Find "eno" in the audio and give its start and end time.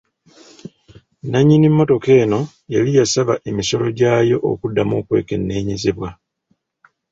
2.23-2.39